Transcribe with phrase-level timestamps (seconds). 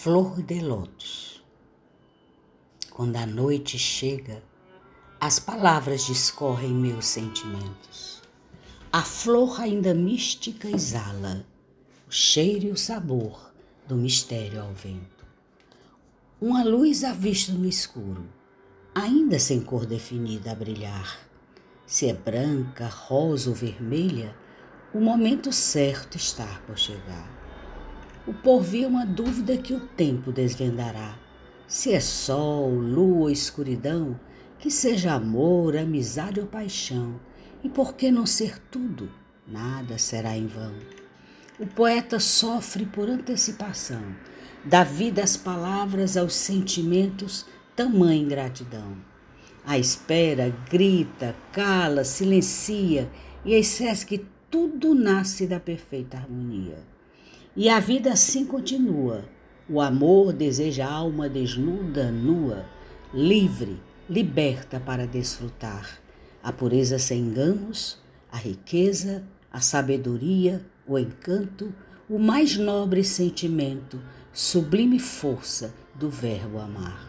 [0.00, 1.42] Flor de lótus.
[2.88, 4.40] Quando a noite chega,
[5.20, 8.22] as palavras discorrem meus sentimentos.
[8.92, 11.44] A flor ainda mística exala
[12.06, 13.52] o cheiro e o sabor
[13.88, 15.26] do mistério ao vento.
[16.40, 18.24] Uma luz à vista no escuro,
[18.94, 21.28] ainda sem cor definida a brilhar.
[21.84, 24.32] Se é branca, rosa ou vermelha,
[24.94, 27.47] o momento certo está por chegar.
[28.28, 31.18] O porvir é uma dúvida que o tempo desvendará.
[31.66, 34.20] Se é sol, lua, escuridão,
[34.58, 37.18] que seja amor, amizade ou paixão,
[37.64, 39.10] e por que não ser tudo?
[39.46, 40.74] Nada será em vão.
[41.58, 44.02] O poeta sofre por antecipação,
[44.62, 48.94] dá vida às palavras, aos sentimentos, tamanha ingratidão.
[49.64, 53.10] A espera grita, cala, silencia
[53.42, 56.97] e esquece que tudo nasce da perfeita harmonia.
[57.60, 59.24] E a vida assim continua.
[59.68, 62.64] O amor deseja a alma desnuda, nua,
[63.12, 65.98] livre, liberta para desfrutar.
[66.40, 67.98] A pureza sem enganos,
[68.30, 71.74] a riqueza, a sabedoria, o encanto,
[72.08, 74.00] o mais nobre sentimento,
[74.32, 77.07] sublime força do Verbo amar.